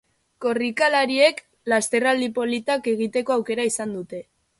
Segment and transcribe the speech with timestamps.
[0.43, 1.43] Korrikalariek
[1.73, 4.23] lasterraldi politak egiteko aukera izan dute.